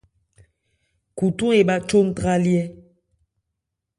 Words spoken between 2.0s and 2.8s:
ntrályɛ́.